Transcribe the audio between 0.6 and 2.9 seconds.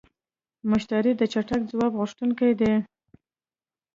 مشتری د چټک ځواب غوښتونکی دی.